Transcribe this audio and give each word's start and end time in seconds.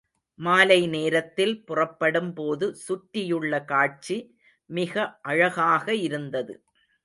மாலை 0.39 0.77
நேரத்தில் 0.87 1.53
புறப்படும் 1.63 2.31
போது 2.33 2.67
சுற்றியுள்ள 2.75 3.53
காட்சி 3.65 4.17
மிக 4.69 4.95
அழகாக 5.23 5.85
இருந்தது. 6.01 6.55